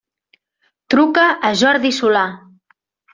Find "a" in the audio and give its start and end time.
1.49-1.51